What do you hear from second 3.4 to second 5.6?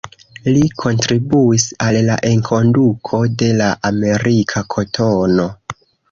de la amerika kotono.